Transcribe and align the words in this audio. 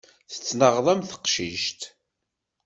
Tettnaɣeḍ 0.31 0.87
am 0.93 1.01
teqcict. 1.09 1.81